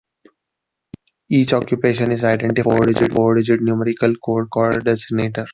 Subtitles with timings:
[1.29, 5.45] Each occupation is identified by a four digit numerical code, called a designator.